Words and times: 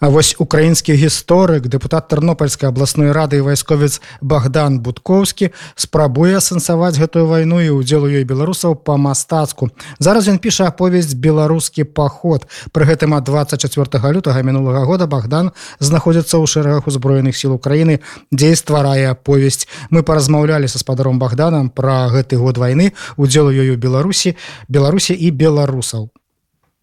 А 0.00 0.08
вось 0.08 0.36
украінскі 0.38 0.92
гісторык 0.92 1.68
дэпутат 1.72 2.08
тэрнопольскай 2.12 2.68
абласной 2.68 3.12
рады 3.12 3.40
і 3.40 3.46
вайсковец 3.48 4.00
Богдан 4.20 4.80
будкоўскі 4.84 5.50
спрабуе 5.74 6.36
асэнсаваць 6.36 7.00
гэтую 7.00 7.26
вайну 7.26 7.60
і 7.64 7.72
ўдзел 7.80 8.04
у 8.04 8.10
ёй 8.12 8.28
беларусаў 8.28 8.76
па-мастацку 8.76 9.70
зараз 9.98 10.28
ён 10.28 10.38
піша 10.38 10.68
аповесць 10.68 11.16
беларускі 11.16 11.88
паход 11.88 12.44
пры 12.76 12.84
гэтым 12.92 13.16
ад 13.16 13.24
24 13.24 14.12
лютага 14.12 14.42
мінулага 14.42 14.84
года 14.84 15.06
Богдан 15.06 15.52
знаходзіцца 15.80 16.36
ў 16.36 16.44
шэрагах 16.44 16.86
узброеных 16.86 17.36
сіл 17.36 17.56
Украіны 17.56 18.00
дзе 18.32 18.52
стварае 18.56 19.10
аповесць. 19.10 19.68
Мы 19.90 20.02
паразмаўлялі 20.02 20.68
са 20.68 20.78
спадаром 20.78 21.18
Богданам 21.18 21.70
пра 21.70 22.08
гэты 22.12 22.36
год 22.36 22.58
вайны 22.58 22.92
удзел 23.16 23.48
ёю 23.48 23.76
беларусі 23.80 24.36
беларусі 24.68 25.14
і 25.14 25.30
беларусаў 25.30 26.10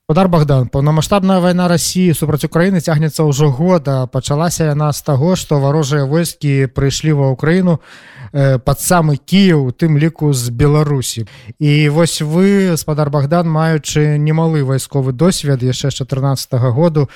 Подар 0.05 0.27
Богдан. 0.27 0.67
Паўнамасштабная 0.67 1.39
вайна 1.39 1.69
рассіі 1.71 2.11
супраць 2.11 2.43
Україніны 2.43 2.83
цягнецца 2.83 3.23
ўжо 3.23 3.47
года 3.47 4.03
пачалася 4.11 4.67
яна 4.67 4.91
з 4.91 4.99
таго 4.99 5.37
што 5.39 5.63
варожыя 5.63 6.03
войскі 6.03 6.67
прыйшлі 6.75 7.15
ва 7.15 7.29
ўкраіну 7.31 7.77
э, 7.79 8.59
пад 8.59 8.83
самы 8.83 9.15
Кіў 9.15 9.71
тым 9.71 9.95
ліку 9.95 10.33
з 10.35 10.51
Беларусі. 10.51 11.23
І 11.55 11.87
вось 11.87 12.19
вы 12.19 12.75
спадар 12.75 13.07
Богдан 13.15 13.47
маючы 13.47 14.19
немалы 14.19 14.67
вайсковы 14.67 15.15
досвед 15.15 15.63
яшчэ 15.63 15.87
з 15.87 16.03
14 16.03 16.51
-го 16.59 16.75
году 16.75 17.07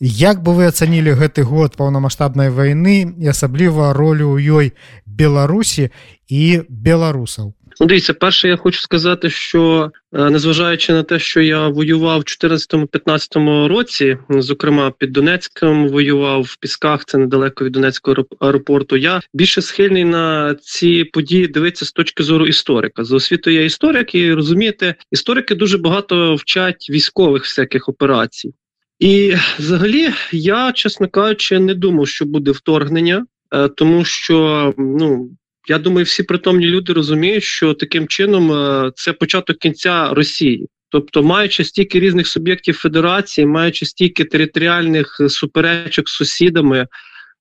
як 0.00 0.42
бы 0.42 0.58
вы 0.58 0.66
ацанілі 0.66 1.14
гэты 1.14 1.46
год 1.46 1.78
паўнамасштабнай 1.78 2.50
вайны 2.50 3.14
і 3.14 3.30
асабліва 3.30 3.94
ролю 3.94 4.34
ў 4.34 4.42
ёй 4.42 4.66
Беларусі 5.06 5.94
і 6.26 6.66
беларусаў 6.66 7.54
Ну, 7.80 7.86
дивіться, 7.86 8.14
перше, 8.14 8.48
я 8.48 8.56
хочу 8.56 8.80
сказати, 8.80 9.30
що 9.30 9.92
е, 10.12 10.30
незважаючи 10.30 10.92
на 10.92 11.02
те, 11.02 11.18
що 11.18 11.40
я 11.40 11.68
воював 11.68 12.20
в 12.20 12.22
2014-2015 12.22 13.66
році, 13.66 14.18
зокрема 14.28 14.90
під 14.98 15.12
Донецьком 15.12 15.88
воював 15.88 16.42
в 16.42 16.56
Пісках, 16.56 17.04
це 17.04 17.18
недалеко 17.18 17.64
від 17.64 17.72
Донецького 17.72 18.24
аеропорту. 18.40 18.96
Я 18.96 19.20
більше 19.34 19.62
схильний 19.62 20.04
на 20.04 20.56
ці 20.62 21.04
події 21.04 21.46
дивитися 21.46 21.84
з 21.84 21.92
точки 21.92 22.22
зору 22.22 22.46
історика. 22.46 23.04
За 23.04 23.16
освітою 23.16 23.56
я 23.56 23.64
історик, 23.64 24.14
і 24.14 24.32
розумієте, 24.32 24.94
історики 25.10 25.54
дуже 25.54 25.78
багато 25.78 26.34
вчать 26.34 26.86
військових 26.90 27.42
всяких 27.42 27.88
операцій. 27.88 28.54
І 28.98 29.34
взагалі, 29.58 30.10
я, 30.32 30.72
чесно 30.72 31.08
кажучи, 31.08 31.58
не 31.58 31.74
думав, 31.74 32.08
що 32.08 32.24
буде 32.24 32.50
вторгнення, 32.50 33.26
е, 33.54 33.68
тому 33.68 34.04
що 34.04 34.74
ну 34.78 35.30
я 35.68 35.78
думаю, 35.78 36.04
всі 36.04 36.22
притомні 36.22 36.66
люди 36.66 36.92
розуміють, 36.92 37.44
що 37.44 37.74
таким 37.74 38.08
чином 38.08 38.52
е, 38.52 38.92
це 38.94 39.12
початок 39.12 39.58
кінця 39.58 40.14
Росії. 40.14 40.68
Тобто, 40.88 41.22
маючи 41.22 41.64
стільки 41.64 42.00
різних 42.00 42.26
суб'єктів 42.26 42.76
федерації, 42.76 43.46
маючи 43.46 43.86
стільки 43.86 44.24
територіальних 44.24 45.20
суперечок 45.28 46.08
з 46.08 46.12
сусідами, 46.12 46.86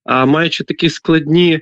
маючи 0.05 0.63
такі 0.63 0.89
складні 0.89 1.59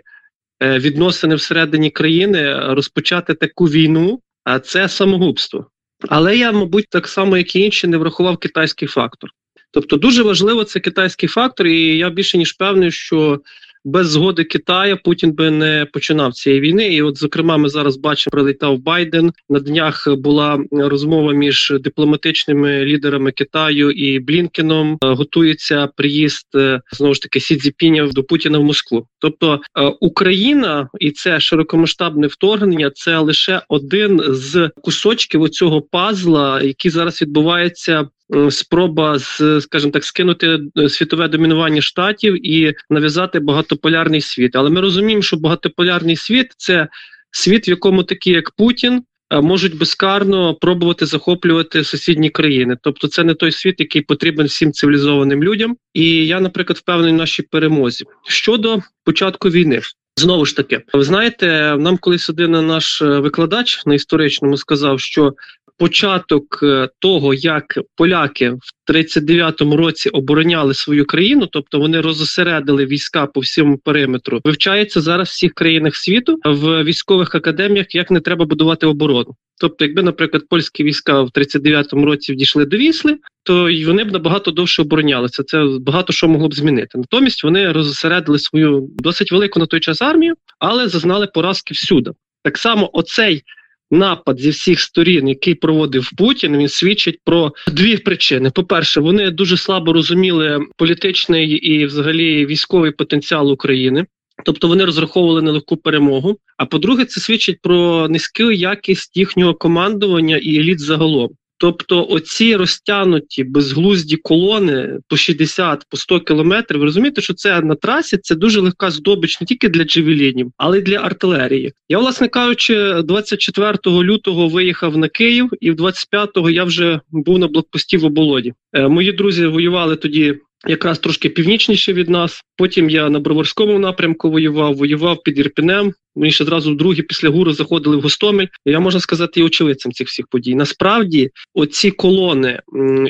е, 0.63 0.79
відносини 0.79 1.35
всередині 1.35 1.89
країни, 1.89 2.59
розпочати 2.73 3.33
таку 3.33 3.65
війну, 3.65 4.21
це 4.63 4.89
самогубство. 4.89 5.67
Але 6.09 6.37
я, 6.37 6.51
мабуть, 6.51 6.89
так 6.89 7.07
само, 7.07 7.37
як 7.37 7.55
і 7.55 7.59
інші, 7.59 7.87
не 7.87 7.97
врахував 7.97 8.37
китайський 8.37 8.87
фактор. 8.87 9.29
Тобто, 9.71 9.97
дуже 9.97 10.23
важливо 10.23 10.63
це 10.63 10.79
китайський 10.79 11.29
фактор, 11.29 11.67
і 11.67 11.97
я 11.97 12.09
більше 12.09 12.37
ніж 12.37 12.53
певний, 12.53 12.91
що 12.91 13.41
без 13.85 14.09
згоди 14.09 14.43
Китаю 14.43 14.97
Путін 15.03 15.31
би 15.31 15.51
не 15.51 15.87
починав 15.93 16.33
цієї 16.33 16.61
війни. 16.61 16.87
І, 16.87 17.01
от, 17.01 17.17
зокрема, 17.17 17.57
ми 17.57 17.69
зараз 17.69 17.97
бачимо, 17.97 18.31
прилітав 18.31 18.79
Байден. 18.79 19.31
На 19.49 19.59
днях 19.59 20.07
була 20.17 20.59
розмова 20.71 21.33
між 21.33 21.73
дипломатичними 21.79 22.85
лідерами 22.85 23.31
Китаю 23.31 23.91
і 23.91 24.19
Блінкеном. 24.19 24.97
Готується 25.01 25.87
приїзд 25.87 26.47
е, 26.55 26.81
знову 26.91 27.13
ж 27.13 27.21
таки 27.21 27.39
Сі 27.39 27.55
Цзіпіня 27.55 28.07
до 28.07 28.23
Путіна 28.23 28.57
в 28.59 28.63
Москву. 28.63 29.07
Тобто 29.19 29.61
е, 29.79 29.81
Україна 29.99 30.89
і 30.99 31.11
це 31.11 31.39
широкомасштабне 31.39 32.27
вторгнення 32.27 32.91
це 32.95 33.17
лише 33.17 33.61
один 33.69 34.21
з 34.27 34.69
кусочків 34.81 35.41
оцього 35.41 35.81
пазла, 35.81 36.61
який 36.61 36.91
зараз 36.91 37.21
відбувається 37.21 37.91
Е, 37.91 38.05
спроба 38.49 39.19
скажімо 39.61 39.91
так 39.91 40.03
скинути 40.03 40.59
е, 40.77 40.89
світове 40.89 41.27
домінування 41.27 41.81
штатів 41.81 42.47
і 42.47 42.73
нав'язати 42.89 43.39
багатополярний 43.39 44.21
світ. 44.21 44.55
Але 44.55 44.69
ми 44.69 44.81
розуміємо, 44.81 45.21
що 45.21 45.37
багатополярний 45.37 46.15
світ 46.15 46.53
це 46.57 46.87
світ, 47.31 47.67
в 47.67 47.69
якому 47.69 48.03
такі 48.03 48.31
як 48.31 48.51
Путін. 48.51 49.03
Е, 49.31 49.41
можуть 49.41 49.77
безкарно 49.77 50.55
пробувати 50.55 51.05
захоплювати 51.05 51.83
сусідні 51.83 52.29
країни, 52.29 52.77
тобто 52.81 53.07
це 53.07 53.23
не 53.23 53.33
той 53.33 53.51
світ, 53.51 53.75
який 53.79 54.01
потрібен 54.01 54.47
всім 54.47 54.71
цивілізованим 54.71 55.43
людям. 55.43 55.77
І 55.93 56.27
я, 56.27 56.39
наприклад, 56.39 56.77
впевнений 56.77 57.13
в 57.13 57.17
нашій 57.17 57.41
перемозі 57.41 58.05
щодо 58.27 58.79
початку 59.03 59.49
війни. 59.49 59.81
Знову 60.17 60.45
ж 60.45 60.55
таки, 60.55 60.81
ви 60.93 61.03
знаєте, 61.03 61.75
нам 61.79 61.97
колись 61.97 62.29
один 62.29 62.51
наш 62.51 63.01
викладач 63.01 63.85
на 63.85 63.93
історичному 63.93 64.57
сказав, 64.57 64.99
що 64.99 65.33
початок 65.81 66.59
е, 66.63 66.89
того, 66.99 67.33
як 67.33 67.79
поляки 67.95 68.49
в 68.49 68.91
39-му 68.91 69.77
році 69.77 70.09
обороняли 70.09 70.73
свою 70.73 71.05
країну, 71.05 71.47
тобто 71.51 71.79
вони 71.79 72.01
розосередили 72.01 72.85
війська 72.85 73.25
по 73.25 73.39
всьому 73.39 73.77
периметру, 73.77 74.41
вивчається 74.43 75.01
зараз 75.01 75.27
в 75.27 75.31
всіх 75.31 75.53
країнах 75.53 75.95
світу 75.95 76.37
в 76.45 76.83
військових 76.83 77.35
академіях, 77.35 77.95
як 77.95 78.11
не 78.11 78.19
треба 78.19 78.45
будувати 78.45 78.87
оборону. 78.87 79.35
Тобто, 79.61 79.85
якби, 79.85 80.03
наприклад, 80.03 80.43
польські 80.49 80.83
війська 80.83 81.21
в 81.21 81.27
39-му 81.27 82.05
році 82.05 82.35
дійшли 82.35 82.65
до 82.65 82.77
Вісли, 82.77 83.17
то 83.43 83.69
й 83.69 83.85
вони 83.85 84.03
б 84.03 84.11
набагато 84.11 84.51
довше 84.51 84.81
оборонялися. 84.81 85.43
Це 85.43 85.65
багато 85.79 86.13
що 86.13 86.27
могло 86.27 86.47
б 86.47 86.53
змінити. 86.53 86.97
Натомість 86.97 87.43
вони 87.43 87.71
розосередили 87.71 88.39
свою 88.39 88.89
досить 88.97 89.31
велику 89.31 89.59
на 89.59 89.65
той 89.65 89.79
час 89.79 90.01
армію, 90.01 90.35
але 90.59 90.87
зазнали 90.87 91.27
поразки 91.27 91.73
всюди. 91.73 92.11
Так 92.43 92.57
само, 92.57 92.89
оцей 92.93 93.43
напад 93.91 94.39
зі 94.39 94.49
всіх 94.49 94.79
сторін, 94.79 95.27
який 95.27 95.55
проводив 95.55 96.11
Путін, 96.17 96.57
він 96.57 96.69
свідчить 96.69 97.19
про 97.23 97.53
дві 97.67 97.97
причини: 97.97 98.49
по-перше, 98.49 99.01
вони 99.01 99.31
дуже 99.31 99.57
слабо 99.57 99.93
розуміли 99.93 100.59
політичний 100.77 101.49
і, 101.49 101.85
взагалі, 101.85 102.45
військовий 102.45 102.91
потенціал 102.91 103.51
України. 103.51 104.05
Тобто 104.45 104.67
вони 104.67 104.85
розраховували 104.85 105.41
на 105.41 105.51
легку 105.51 105.77
перемогу. 105.77 106.37
А 106.57 106.65
по-друге, 106.65 107.05
це 107.05 107.21
свідчить 107.21 107.61
про 107.61 108.07
низьку 108.09 108.51
якість 108.51 109.17
їхнього 109.17 109.53
командування 109.53 110.37
і 110.37 110.57
еліт 110.57 110.79
загалом. 110.79 111.29
Тобто, 111.61 112.07
оці 112.09 112.55
розтянуті 112.55 113.43
безглузді 113.43 114.15
колони 114.15 114.99
по 115.07 115.17
60 115.17 115.85
по 115.89 115.97
100 115.97 116.19
кілометрів. 116.19 116.79
Ви 116.79 116.85
розумієте, 116.85 117.21
що 117.21 117.33
це 117.33 117.61
на 117.61 117.75
трасі 117.75 118.17
це 118.17 118.35
дуже 118.35 118.61
легка 118.61 118.91
здобич 118.91 119.41
не 119.41 119.47
тільки 119.47 119.69
для 119.69 119.83
джевелінів, 119.83 120.51
але 120.57 120.79
й 120.79 120.81
для 120.81 120.97
артилерії. 120.97 121.73
Я, 121.89 121.99
власне 121.99 122.27
кажучи, 122.27 123.01
24 123.03 123.77
лютого 123.85 124.47
виїхав 124.47 124.97
на 124.97 125.07
Київ, 125.07 125.49
і 125.59 125.71
в 125.71 125.75
25-го 125.75 126.49
я 126.49 126.63
вже 126.63 126.99
був 127.11 127.39
на 127.39 127.47
блокпості 127.47 127.97
в 127.97 128.05
оболоді. 128.05 128.53
Е, 128.73 128.87
мої 128.87 129.11
друзі 129.11 129.47
воювали 129.47 129.95
тоді 129.95 130.35
якраз 130.67 130.99
трошки 130.99 131.29
північніше 131.29 131.93
від 131.93 132.09
нас. 132.09 132.41
Потім 132.57 132.89
я 132.89 133.09
на 133.09 133.19
Броварському 133.19 133.79
напрямку 133.79 134.31
воював, 134.31 134.75
воював 134.75 135.23
під 135.23 135.39
Ірпінем. 135.39 135.93
Ми 136.15 136.31
ще 136.31 136.43
одразу 136.43 136.75
другі 136.75 137.01
після 137.01 137.29
гуру 137.29 137.53
заходили 137.53 137.97
в 137.97 138.01
Гостомель. 138.01 138.47
Я 138.65 138.79
можна 138.79 138.99
сказати, 138.99 139.39
і 139.39 139.43
очевидцем 139.43 139.91
цих 139.91 140.07
всіх 140.07 140.27
подій. 140.27 140.55
Насправді, 140.55 141.29
оці 141.53 141.91
колони 141.91 142.59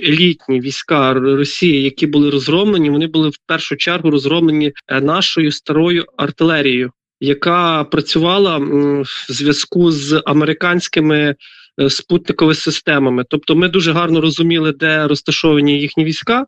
елітні 0.04 0.60
війська 0.60 1.14
Росії, 1.14 1.84
які 1.84 2.08
були 2.08 2.30
розроблені, 2.30 2.90
вони 2.90 3.08
були 3.08 3.30
в 3.30 3.38
першу 3.48 3.76
чергу 3.76 4.12
розроблені 4.12 4.74
е, 4.88 5.02
нашою 5.02 5.52
старою 5.52 6.06
артилерією, 6.18 6.92
яка 7.20 7.84
працювала 7.84 8.58
в 8.58 9.06
зв'язку 9.30 9.92
з 9.92 10.22
американськими. 10.26 11.36
Е, 11.80 11.90
спутниковими 11.90 12.56
системами, 12.56 13.26
тобто 13.30 13.56
ми 13.56 13.70
дуже 13.70 13.92
гарно 13.92 14.22
розуміли, 14.22 14.72
де 14.72 15.08
розташовані 15.08 15.80
їхні 15.80 16.06
війська, 16.06 16.46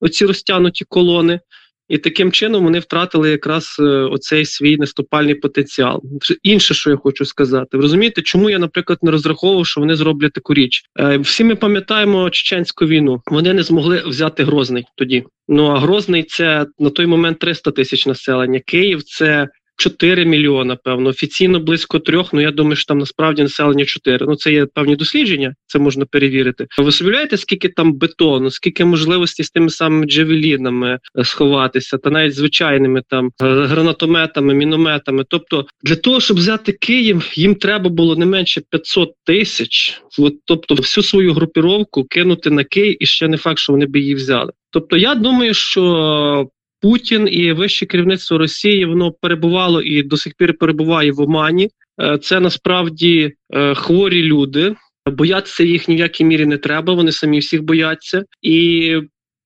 оці 0.00 0.26
розтянуті 0.26 0.84
колони, 0.88 1.40
і 1.88 1.98
таким 1.98 2.32
чином 2.32 2.64
вони 2.64 2.78
втратили 2.78 3.30
якраз 3.30 3.76
е, 3.80 3.82
оцей 3.82 4.44
свій 4.44 4.76
наступальний 4.76 5.34
потенціал. 5.34 6.02
Інше, 6.42 6.74
що 6.74 6.90
я 6.90 6.96
хочу 6.96 7.24
сказати, 7.24 7.76
ви 7.76 7.82
розумієте, 7.82 8.22
чому 8.22 8.50
я, 8.50 8.58
наприклад, 8.58 8.98
не 9.02 9.10
розраховував, 9.10 9.66
що 9.66 9.80
вони 9.80 9.96
зроблять 9.96 10.32
таку 10.32 10.54
річ. 10.54 10.82
Е, 11.00 11.18
всі 11.18 11.44
ми 11.44 11.54
пам'ятаємо 11.54 12.30
чеченську 12.30 12.86
війну. 12.86 13.20
Вони 13.26 13.54
не 13.54 13.62
змогли 13.62 14.02
взяти 14.06 14.44
Грозний 14.44 14.84
тоді. 14.94 15.24
Ну 15.48 15.66
а 15.66 15.78
Грозний 15.78 16.22
це 16.22 16.66
на 16.78 16.90
той 16.90 17.06
момент 17.06 17.38
300 17.38 17.70
тисяч 17.70 18.06
населення. 18.06 18.60
Київ 18.66 19.02
це 19.02 19.48
4 19.76 20.24
мільйона, 20.24 20.76
певно, 20.76 21.08
офіційно 21.10 21.60
близько 21.60 21.98
трьох. 21.98 22.32
Ну 22.32 22.40
я 22.40 22.50
думаю, 22.50 22.76
що 22.76 22.86
там 22.86 22.98
насправді 22.98 23.42
населення 23.42 23.84
4. 23.84 24.26
Ну 24.26 24.36
це 24.36 24.52
є 24.52 24.66
певні 24.66 24.96
дослідження, 24.96 25.54
це 25.66 25.78
можна 25.78 26.04
перевірити. 26.04 26.66
Ви 26.78 26.92
собі 26.92 27.16
скільки 27.36 27.68
там 27.68 27.92
бетону, 27.92 28.50
скільки 28.50 28.84
можливостей 28.84 29.46
з 29.46 29.50
тими 29.50 29.70
самими 29.70 30.06
джевелінами 30.06 30.98
е, 31.18 31.24
сховатися, 31.24 31.98
та 31.98 32.10
навіть 32.10 32.34
звичайними 32.34 33.02
там 33.08 33.26
е, 33.26 33.30
гранатометами, 33.66 34.54
мінометами. 34.54 35.24
Тобто, 35.28 35.66
для 35.82 35.96
того, 35.96 36.20
щоб 36.20 36.36
взяти 36.36 36.72
Київ, 36.72 37.32
їм 37.34 37.54
треба 37.54 37.90
було 37.90 38.16
не 38.16 38.26
менше 38.26 38.62
500 38.70 39.12
тисяч. 39.24 40.02
От, 40.18 40.34
тобто, 40.44 40.74
всю 40.74 41.04
свою 41.04 41.32
групіровку 41.32 42.04
кинути 42.04 42.50
на 42.50 42.64
Київ, 42.64 43.02
і 43.02 43.06
ще 43.06 43.28
не 43.28 43.36
факт, 43.36 43.58
що 43.58 43.72
вони 43.72 43.86
б 43.86 43.96
її 43.96 44.14
взяли. 44.14 44.52
Тобто, 44.70 44.96
я 44.96 45.14
думаю, 45.14 45.54
що 45.54 46.48
Путін 46.80 47.28
і 47.30 47.52
вище 47.52 47.86
керівництво 47.86 48.38
Росії 48.38 48.84
воно 48.84 49.12
перебувало 49.12 49.82
і 49.82 50.02
до 50.02 50.16
сих 50.16 50.32
пір 50.38 50.58
перебуває 50.58 51.12
в 51.12 51.20
Омані. 51.20 51.70
Е, 52.00 52.18
це 52.18 52.40
насправді 52.40 53.32
е, 53.54 53.74
хворі 53.74 54.22
люди. 54.22 54.74
Боятися 55.06 55.64
їх 55.64 55.88
ні 55.88 55.96
в 55.96 55.98
якій 55.98 56.24
мірі 56.24 56.46
не 56.46 56.58
треба. 56.58 56.94
Вони 56.94 57.12
самі 57.12 57.38
всіх 57.38 57.62
бояться, 57.62 58.24
і 58.42 58.96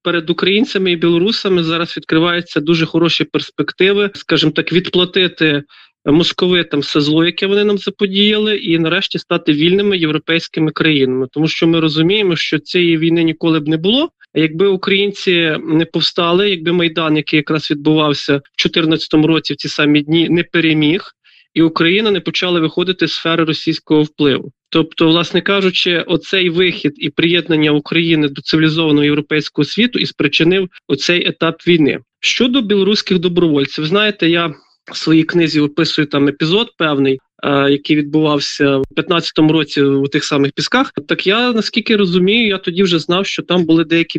перед 0.03 0.31
українцями 0.31 0.93
і 0.93 0.97
білорусами 0.97 1.65
зараз 1.65 1.97
відкриваються 1.97 2.61
дуже 2.61 2.87
хороші 2.87 3.25
перспективи, 3.25 4.11
скажімо 4.15 4.53
так, 4.53 4.73
відплатити 4.73 5.62
московитам 6.05 6.81
все 6.81 7.00
зло, 7.00 7.25
яке 7.25 7.47
вони 7.47 7.65
нам 7.65 7.79
заподіяли, 7.79 8.56
і 8.56 8.79
нарешті 8.79 9.19
стати 9.19 9.53
вільними 9.53 9.99
європейськими 9.99 10.71
країнами, 10.71 11.27
тому 11.32 11.49
що 11.49 11.67
ми 11.67 11.81
розуміємо, 11.81 12.37
що 12.37 12.59
цієї 12.59 12.99
війни 12.99 13.23
ніколи 13.23 13.61
б 13.61 13.69
не 13.69 13.77
було. 13.77 14.11
Якби 14.35 14.67
українці 14.67 15.56
не 15.65 15.85
повстали, 15.85 16.50
якби 16.50 16.73
майдан, 16.73 17.17
який 17.17 17.37
якраз 17.37 17.71
відбувався 17.71 18.32
в 18.32 18.56
2014 18.62 19.15
році, 19.15 19.53
в 19.53 19.56
ці 19.56 19.69
самі 19.69 20.03
дні, 20.03 20.29
не 20.29 20.44
переміг, 20.44 21.12
і 21.55 21.62
Україна 21.62 22.11
не 22.11 22.21
почала 22.21 22.61
виходити 22.61 23.09
з 23.09 23.12
сфери 23.12 23.44
російського 23.44 24.03
впливу. 24.03 24.53
Тобто, 24.69 25.09
власне 25.09 25.41
кажучи, 25.41 25.99
оцей 25.99 26.50
вихід 26.50 26.93
і 26.97 27.11
приєднання 27.11 27.71
України 27.71 28.29
до 28.29 28.43
цивілізованого 28.43 29.05
європейського 29.05 29.67
світу 29.67 29.99
і 29.99 30.06
спричинив 30.06 30.69
оцей 30.88 31.29
етап 31.29 31.67
війни 31.67 31.99
щодо 32.21 32.62
білоруських 32.62 33.19
добровольців. 33.19 33.87
Знаєте, 33.87 34.29
я 34.29 34.55
в 34.93 34.97
своїй 34.97 35.23
книзі 35.23 35.61
описую 35.61 36.06
там 36.06 36.29
епізод 36.29 36.75
певний, 36.79 37.19
який 37.44 37.96
відбувався 37.96 38.76
в 38.76 38.84
15-му 38.96 39.52
році 39.52 39.82
у 39.82 40.06
тих 40.06 40.25
самих 40.25 40.52
пісках. 40.52 40.92
Так 41.08 41.26
я 41.26 41.52
наскільки 41.52 41.96
розумію, 41.96 42.48
я 42.48 42.58
тоді 42.58 42.82
вже 42.82 42.98
знав, 42.98 43.26
що 43.26 43.42
там 43.42 43.64
були 43.64 43.84
деякі 43.84 44.19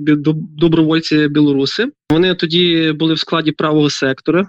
добровольці 0.58 1.28
білоруси. 1.28 1.88
Вони 2.12 2.36
тоді 2.36 2.94
були 2.96 3.14
в 3.14 3.20
складі 3.20 3.52
правого 3.52 3.90
сектора. 3.90 4.48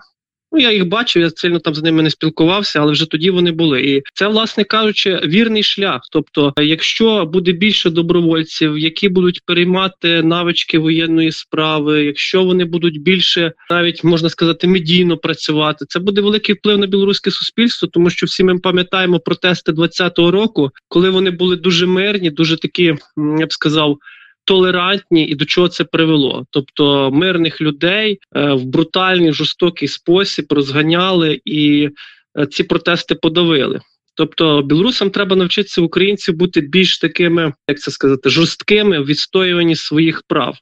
Ну, 0.53 0.61
я 0.61 0.73
їх 0.73 0.89
бачив, 0.89 1.23
я 1.23 1.31
сильно 1.31 1.59
там 1.59 1.75
з 1.75 1.83
ними 1.83 2.03
не 2.03 2.11
спілкувався, 2.11 2.81
але 2.81 2.93
вже 2.93 3.11
тоді 3.11 3.31
вони 3.31 3.53
були. 3.53 3.83
І 3.83 4.03
це, 4.15 4.29
власне 4.29 4.65
кажучи, 4.65 5.21
вірний 5.25 5.63
шлях. 5.63 6.01
Тобто, 6.13 6.53
якщо 6.57 7.25
буде 7.25 7.53
більше 7.53 7.91
добровольців, 7.91 8.79
які 8.79 9.09
будуть 9.09 9.41
переймати 9.47 10.23
навички 10.23 10.79
воєнної 10.79 11.33
справи, 11.33 12.05
якщо 12.05 12.45
вони 12.45 12.65
будуть 12.65 13.03
більше, 13.03 13.53
навіть 13.71 14.05
можна 14.05 14.29
сказати, 14.29 14.67
медійно 14.67 15.17
працювати, 15.17 15.85
це 15.89 15.99
буде 15.99 16.21
великий 16.21 16.55
вплив 16.55 16.79
на 16.79 16.87
білоруське 16.87 17.31
суспільство, 17.31 17.89
тому 17.93 18.11
що 18.11 18.27
всі 18.27 18.45
ми 18.45 18.59
пам'ятаємо 18.59 19.21
протести 19.21 19.73
20-го 19.73 20.31
року, 20.31 20.71
коли 20.89 21.11
вони 21.11 21.31
були 21.31 21.57
дуже 21.57 21.87
мирні, 21.87 22.31
дуже 22.31 22.57
такі, 22.57 22.95
я 23.39 23.47
б 23.47 23.53
сказав 23.53 23.99
толерантні 24.45 25.27
і 25.27 25.35
до 25.35 25.45
чого 25.45 25.69
це 25.69 25.85
привело. 25.85 26.47
Тобто 26.51 27.11
мирних 27.11 27.61
людей 27.61 28.19
е, 28.37 28.53
в 28.53 28.65
брутальний 28.65 29.33
жорстокий 29.33 29.89
спосіб 29.89 30.47
розганяли 30.51 31.41
і 31.45 31.91
е, 32.39 32.47
ці 32.47 32.65
протести 32.65 33.15
подавили. 33.15 33.81
Тобто 34.15 34.63
білорусам 34.63 35.11
треба 35.11 35.37
навчитися 35.37 35.83
українців 35.83 36.37
бути 36.37 36.61
більш 36.61 36.99
такими, 36.99 37.53
як 37.69 37.79
це 37.79 37.91
сказати, 37.91 38.31
жорсткими 38.31 39.01
в 39.01 39.07
відстоюванні 39.07 39.77
своїх 39.77 40.23
прав, 40.29 40.59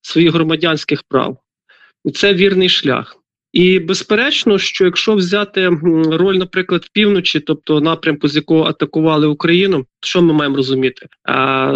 своїх 0.00 0.32
громадянських 0.32 1.02
прав. 1.08 1.38
І 2.04 2.10
це 2.10 2.34
вірний 2.34 2.68
шлях. 2.68 3.16
І 3.58 3.78
безперечно, 3.78 4.58
що 4.58 4.84
якщо 4.84 5.14
взяти 5.14 5.68
роль, 6.10 6.34
наприклад, 6.34 6.88
півночі, 6.92 7.40
тобто 7.40 7.80
напрямку, 7.80 8.28
з 8.28 8.36
якого 8.36 8.64
атакували 8.64 9.26
Україну, 9.26 9.86
що 10.00 10.22
ми 10.22 10.32
маємо 10.32 10.56
розуміти? 10.56 11.06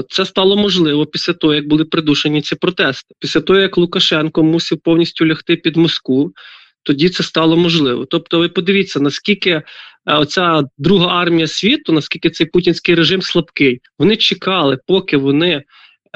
Це 0.08 0.25
стало 0.25 0.56
можливо 0.56 1.06
після 1.06 1.32
того, 1.32 1.55
як 1.55 1.69
були 1.69 1.84
придушені 1.84 2.43
ці 2.43 2.56
протести. 2.56 3.14
Після 3.19 3.40
того, 3.40 3.58
як 3.58 3.79
Лукашенко 3.79 4.43
мусив 4.43 4.79
повністю 4.79 5.26
лягти 5.26 5.56
під 5.56 5.76
Москву, 5.76 6.32
тоді 6.82 7.08
це 7.08 7.23
стало 7.23 7.56
можливо. 7.56 8.05
Тобто, 8.05 8.38
ви 8.38 8.49
подивіться, 8.49 9.00
наскільки 9.00 9.62
оця 10.06 10.62
друга 10.78 11.06
армія 11.06 11.46
світу, 11.46 11.93
наскільки 11.93 12.31
цей 12.31 12.46
путінський 12.46 12.94
режим 12.94 13.23
слабкий, 13.23 13.81
вони 13.99 14.17
чекали, 14.17 14.78
поки 14.87 15.17
вони. 15.17 15.62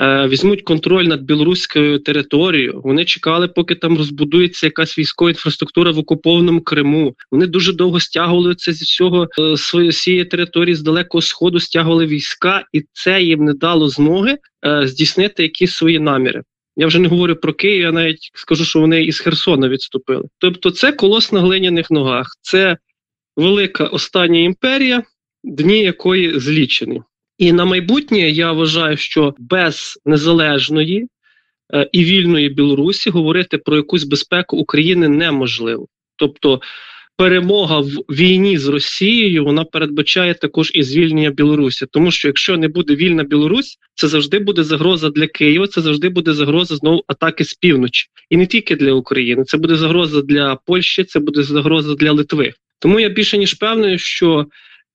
Е, 0.01 0.29
візьмуть 0.29 0.63
контроль 0.63 1.05
над 1.05 1.23
білоруською 1.23 1.99
територією. 1.99 2.81
Вони 2.85 3.05
чекали, 3.05 3.49
поки 3.49 3.75
там 3.75 3.99
розбудується 3.99 4.67
якась 4.67 4.99
військова 4.99 5.31
інфраструктура 5.31 5.91
в 5.91 5.99
окупованому 5.99 6.61
Криму. 6.61 7.15
Вони 7.31 7.47
дуже 7.47 7.73
довго 7.73 8.01
стягували 8.01 8.55
це 8.55 8.73
зі 8.73 8.85
всього 8.85 9.29
е, 9.39 9.57
своєї 9.93 10.25
території 10.25 10.75
з 10.75 10.83
далекого 10.83 11.23
сходу, 11.23 11.61
стягували 11.61 12.07
війська, 12.07 12.65
і 12.73 12.83
це 12.93 13.23
їм 13.23 13.45
не 13.45 13.55
дало 13.55 13.89
змоги 13.89 14.39
е, 14.67 14.87
здійснити 14.87 15.43
якісь 15.43 15.73
свої 15.73 15.99
наміри. 15.99 16.43
Я 16.77 16.87
вже 16.87 16.99
не 16.99 17.09
говорю 17.09 17.37
про 17.37 17.53
Київ, 17.53 17.81
я 17.81 17.93
навіть 17.93 18.31
скажу, 18.35 18.65
що 18.65 18.81
вони 18.81 19.05
із 19.05 19.21
Херсона 19.21 19.69
відступили. 19.69 20.25
Тобто, 20.39 20.71
це 20.71 20.93
колос 20.93 21.33
на 21.33 21.41
глиняних 21.41 21.91
ногах, 21.91 22.27
це 22.41 22.77
велика 23.37 23.85
остання 23.85 24.41
імперія, 24.41 25.03
дні 25.45 25.79
якої 25.79 26.41
злічені. 26.41 27.03
І 27.39 27.53
на 27.53 27.65
майбутнє 27.65 28.31
я 28.31 28.53
вважаю, 28.53 28.97
що 28.97 29.35
без 29.39 29.99
незалежної 30.05 31.07
е, 31.75 31.89
і 31.93 32.05
вільної 32.05 32.49
Білорусі 32.49 33.11
говорити 33.11 33.59
про 33.59 33.77
якусь 33.77 34.05
безпеку 34.05 34.57
України 34.57 35.09
неможливо. 35.09 35.87
Тобто 36.17 36.61
перемога 37.17 37.79
в 37.79 37.89
війні 37.89 38.59
з 38.59 38.69
Росією 38.69 39.45
вона 39.45 39.65
передбачає 39.65 40.35
також 40.35 40.71
і 40.75 40.83
звільнення 40.83 41.31
Білорусі, 41.31 41.87
тому 41.91 42.11
що 42.11 42.29
якщо 42.29 42.57
не 42.57 42.69
буде 42.69 42.95
вільна 42.95 43.25
Білорусь, 43.25 43.79
це 43.95 44.09
завжди 44.09 44.39
буде 44.39 44.65
загроза 44.65 45.11
для 45.11 45.27
Києва, 45.27 45.67
це 45.67 45.81
завжди 45.81 46.09
буде 46.09 46.33
загроза 46.33 46.77
знову 46.77 47.05
атаки 47.07 47.45
з 47.45 47.55
півночі, 47.55 48.07
і 48.31 48.37
не 48.37 48.47
тільки 48.47 48.77
для 48.77 48.93
України, 48.93 49.45
це 49.45 49.59
буде 49.59 49.77
загроза 49.77 50.23
для 50.23 50.59
Польщі, 50.67 51.05
це 51.05 51.21
буде 51.21 51.43
загроза 51.43 51.95
для 51.95 52.13
Литви. 52.13 52.53
Тому 52.79 53.01
я 53.01 53.09
більше 53.09 53.39
ніж 53.39 53.55
певний, 53.55 53.99
що 53.99 54.47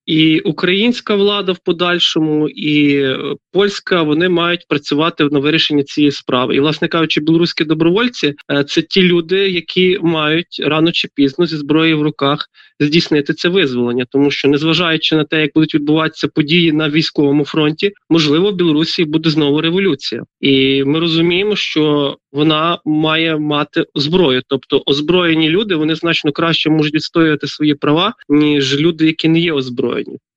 і 0.06 0.40
українська 0.40 1.16
влада 1.16 1.52
в 1.52 1.60
подальшому, 1.60 2.50
і 2.50 2.96
е, 2.96 3.18
польська 3.52 4.04
вони 4.04 4.30
мають 4.30 4.66
працювати 4.68 5.28
на 5.32 5.40
вирішенні 5.40 5.84
цієї 5.84 6.12
справи. 6.12 6.56
І, 6.56 6.60
власне 6.60 6.88
кажучи, 6.88 7.22
білоруські 7.22 7.64
добровольці 7.64 8.34
е, 8.52 8.64
це 8.64 8.82
ті 8.82 9.04
люди, 9.04 9.50
які 9.50 10.00
мають 10.02 10.62
рано 10.66 10.92
чи 10.92 11.08
пізно 11.16 11.46
зі 11.46 11.58
зброєю 11.58 12.00
в 12.00 12.02
руках 12.02 12.48
здійснити 12.80 13.34
це 13.34 13.50
визволення, 13.50 14.06
тому 14.10 14.32
що 14.32 14.48
незважаючи 14.48 15.16
на 15.16 15.24
те, 15.24 15.42
як 15.42 15.52
будуть 15.56 15.76
відбуватися 15.76 16.28
події 16.28 16.72
на 16.72 16.90
військовому 16.90 17.46
фронті, 17.46 17.92
можливо, 18.10 18.52
в 18.52 18.56
Білорусі 18.56 19.06
буде 19.06 19.30
знову 19.30 19.62
революція, 19.62 20.24
і 20.40 20.84
ми 20.84 21.00
розуміємо, 21.00 21.56
що 21.56 22.18
вона 22.32 22.80
має 22.86 23.38
мати 23.38 23.86
зброю, 23.96 24.42
тобто 24.48 24.84
озброєні 24.86 25.50
люди 25.50 25.76
вони 25.76 25.96
значно 25.96 26.32
краще 26.32 26.70
можуть 26.70 26.94
відстоювати 26.94 27.48
свої 27.48 27.76
права 27.76 28.14
ніж 28.30 28.80
люди, 28.80 29.06
які 29.06 29.28
не 29.28 29.40
є 29.40 29.54
озброєні. 29.54 29.91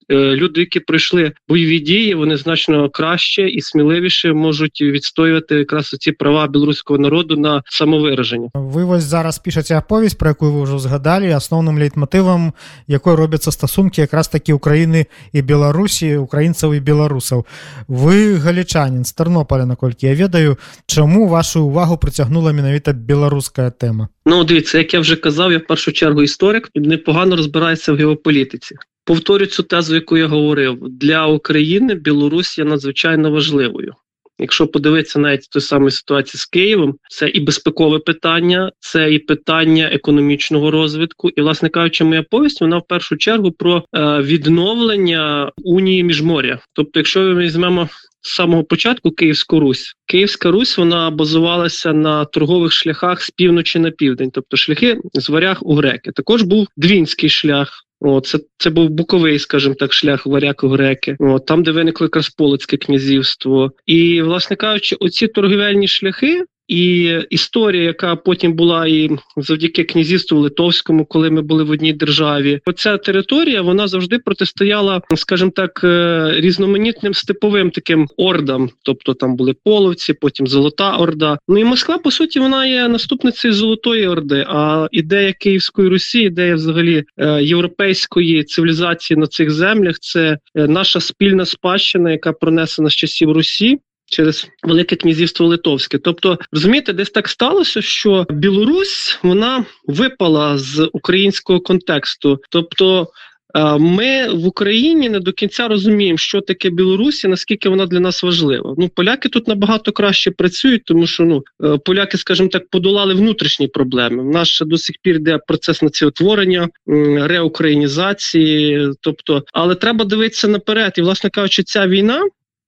Е, 0.08 0.14
люди, 0.14 0.60
які 0.60 0.80
пройшли 0.80 1.32
бойові 1.48 1.78
дії, 1.78 2.14
вони 2.14 2.36
значно 2.36 2.90
краще 2.90 3.48
і 3.48 3.60
сміливіше 3.60 4.32
можуть 4.32 4.80
відстоювати 4.80 5.54
якраз 5.54 5.96
ці 6.00 6.12
права 6.12 6.46
білоруського 6.46 6.98
народу 6.98 7.36
на 7.36 7.62
самовираження. 7.66 8.48
Ви 8.54 8.84
ось 8.84 9.02
зараз 9.02 9.38
пишете 9.38 9.78
оповість, 9.78 10.18
про 10.18 10.28
яку 10.28 10.52
ви 10.52 10.62
вже 10.62 10.78
згадали, 10.78 11.34
основним 11.34 11.78
лейтмотивом 11.78 12.52
якої 12.86 13.16
робяться 13.16 13.50
стосунки 13.50 14.00
якраз 14.00 14.28
таки 14.28 14.52
України 14.52 15.06
і 15.32 15.42
Білорусі, 15.42 16.16
українців 16.16 16.74
і 16.74 16.80
білорусів. 16.80 17.44
Ви 17.88 18.34
галічанин 18.34 19.04
з 19.04 19.12
Тернополя, 19.12 19.66
наколькі 19.66 20.06
я 20.06 20.14
ведаю, 20.14 20.56
чому 20.86 21.28
вашу 21.28 21.64
увагу 21.64 21.98
притягнула 21.98 22.52
менавіта 22.52 22.92
білоруська 22.92 23.70
тема? 23.70 24.08
Ну, 24.26 24.44
дивіться, 24.44 24.78
як 24.78 24.94
я 24.94 25.00
вже 25.00 25.16
казав, 25.16 25.52
я 25.52 25.58
в 25.58 25.66
першу 25.66 25.92
чергу 25.92 26.22
історик 26.22 26.70
непогано 26.74 27.36
розбирається 27.36 27.92
в 27.92 27.96
геополітиці. 27.96 28.76
Повторю 29.06 29.46
цю 29.46 29.62
тезу, 29.62 29.94
яку 29.94 30.16
я 30.16 30.26
говорив, 30.26 30.78
для 30.80 31.26
України 31.26 31.94
Білорусь 31.94 32.58
є 32.58 32.64
надзвичайно 32.64 33.30
важливою. 33.30 33.94
Якщо 34.38 34.66
подивитися 34.66 35.18
навіть 35.18 35.50
ту 35.50 35.60
саму 35.60 35.90
ситуацію 35.90 36.40
з 36.40 36.46
Києвом, 36.46 36.94
це 37.10 37.28
і 37.28 37.40
безпекове 37.40 37.98
питання, 37.98 38.72
це 38.80 39.12
і 39.12 39.18
питання 39.18 39.88
економічного 39.92 40.70
розвитку. 40.70 41.30
І, 41.30 41.40
власне 41.40 41.68
кажучи, 41.68 42.04
моя 42.04 42.22
повість 42.22 42.60
вона 42.60 42.78
в 42.78 42.86
першу 42.86 43.16
чергу 43.16 43.52
про 43.52 43.84
е, 43.94 44.20
відновлення 44.22 45.52
унії 45.56 46.04
міжморя. 46.04 46.58
Тобто, 46.72 47.00
якщо 47.00 47.20
ми 47.20 47.34
візьмемо 47.34 47.88
з 48.20 48.34
самого 48.34 48.64
початку 48.64 49.10
Київську 49.10 49.60
Русь. 49.60 49.94
Київська 50.06 50.50
Русь 50.50 50.78
вона 50.78 51.10
базувалася 51.10 51.92
на 51.92 52.24
торгових 52.24 52.72
шляхах 52.72 53.22
з 53.22 53.30
півночі 53.30 53.78
на 53.78 53.90
південь, 53.90 54.30
тобто 54.30 54.56
шляхи 54.56 54.98
з 55.14 55.28
варяг 55.28 55.58
у 55.60 55.74
греки. 55.74 56.12
Також 56.12 56.42
був 56.42 56.68
двінський 56.76 57.30
шлях. 57.30 57.84
О, 58.06 58.20
це 58.20 58.38
це 58.58 58.70
був 58.70 58.90
буковий, 58.90 59.38
скажімо 59.38 59.74
так, 59.74 59.92
шлях 59.92 60.26
варяко-греки, 60.26 61.16
О, 61.20 61.38
там, 61.38 61.62
де 61.62 61.70
виникло 61.70 62.04
якраз 62.04 62.28
князівство, 62.76 63.72
і 63.86 64.22
власне 64.22 64.56
кажучи, 64.56 64.96
оці 65.00 65.28
торгівельні 65.28 65.88
шляхи 65.88 66.44
і 66.68 67.02
історія, 67.30 67.82
яка 67.82 68.16
потім 68.16 68.52
була 68.52 68.86
і 68.86 69.10
завдяки 69.36 69.84
князівству 69.84 70.38
Литовському, 70.38 71.04
коли 71.04 71.30
ми 71.30 71.42
були 71.42 71.64
в 71.64 71.70
одній 71.70 71.92
державі, 71.92 72.60
оця 72.66 72.98
територія 72.98 73.62
вона 73.62 73.88
завжди 73.88 74.18
протистояла, 74.18 75.02
скажімо 75.16 75.50
так, 75.50 75.80
е, 75.84 76.32
різноманітним 76.36 77.14
степовим 77.14 77.70
таким 77.70 78.08
ордам. 78.16 78.70
Тобто 78.82 79.14
там 79.14 79.36
були 79.36 79.54
половці, 79.64 80.12
потім 80.12 80.46
Золота 80.46 80.96
Орда. 80.96 81.38
Ну 81.48 81.58
і 81.58 81.64
Москва, 81.64 81.98
по 81.98 82.10
суті, 82.10 82.40
вона 82.40 82.66
є 82.66 82.88
наступницею 82.88 83.54
Золотої 83.54 84.06
Орди. 84.06 84.46
А 84.48 84.88
ідея 84.92 85.32
Київської 85.32 85.88
Русі, 85.88 86.20
ідея 86.20 86.54
взагалі 86.54 87.04
е, 87.18 87.42
європейської 87.42 88.44
цивілізації 88.44 89.16
на 89.16 89.26
цих 89.26 89.50
землях 89.50 89.98
це 89.98 90.38
е, 90.54 90.66
наша 90.66 91.00
спільна 91.00 91.44
спадщина, 91.44 92.10
яка 92.10 92.32
пронесена 92.32 92.90
з 92.90 92.94
часів 92.94 93.32
Русі 93.32 93.78
через 94.14 94.48
Велике 94.62 94.96
Князівство 94.96 95.46
Литовське. 95.46 95.98
Тобто, 95.98 96.38
розумієте, 96.52 96.92
десь 96.92 97.10
так 97.10 97.28
сталося, 97.28 97.82
що 97.82 98.26
Білорусь 98.30 99.18
вона 99.22 99.64
випала 99.86 100.58
з 100.58 100.88
українського 100.92 101.60
контексту. 101.60 102.40
Тобто. 102.50 103.08
Е, 103.56 103.78
ми 103.78 104.28
в 104.28 104.46
Україні 104.46 105.08
не 105.08 105.20
до 105.20 105.32
кінця 105.32 105.68
розуміємо, 105.68 106.18
що 106.18 106.40
таке 106.40 106.70
Білорусь 106.70 107.24
і 107.24 107.28
наскільки 107.28 107.68
вона 107.68 107.86
для 107.86 108.00
нас 108.00 108.22
важлива. 108.22 108.74
Ну, 108.78 108.88
поляки 108.88 109.28
тут 109.28 109.48
набагато 109.48 109.92
краще 109.92 110.30
працюють, 110.30 110.84
тому 110.84 111.06
що 111.06 111.24
ну 111.24 111.42
е, 111.64 111.78
поляки, 111.84 112.18
скажімо 112.18 112.48
так, 112.48 112.68
подолали 112.70 113.14
внутрішні 113.14 113.68
проблеми. 113.68 114.22
В 114.22 114.26
нас 114.26 114.48
ще 114.48 114.64
до 114.64 114.78
сих 114.78 114.96
пір 115.02 115.16
йде 115.16 115.38
процес 115.46 115.82
націотворення, 115.82 116.68
реукраїнізації. 117.16 118.90
Тобто, 119.00 119.44
але 119.52 119.74
треба 119.74 120.04
дивитися 120.04 120.48
наперед. 120.48 120.92
І, 120.96 121.02
власне 121.02 121.30
кажучи, 121.30 121.62
ця 121.62 121.86
війна 121.86 122.22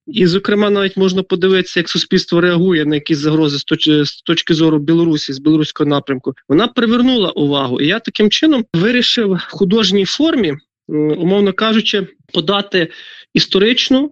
і, 0.07 0.27
зокрема, 0.27 0.69
навіть 0.69 0.97
можна 0.97 1.23
подивитися, 1.23 1.79
як 1.79 1.89
суспільство 1.89 2.41
реагує 2.41 2.85
на 2.85 2.95
якісь 2.95 3.17
загрози 3.17 3.59
з 4.05 4.21
точки, 4.23 4.53
зору 4.53 4.79
Білорусі, 4.79 5.33
з 5.33 5.39
білоруського 5.39 5.89
напрямку. 5.89 6.33
Вона 6.49 6.67
привернула 6.67 7.29
увагу. 7.29 7.81
І 7.81 7.87
я 7.87 7.99
таким 7.99 8.29
чином 8.29 8.65
вирішив 8.73 9.33
в 9.33 9.47
художній 9.49 10.05
формі, 10.05 10.53
умовно 10.87 11.53
кажучи, 11.53 12.07
подати 12.33 12.87
історичну 13.33 14.11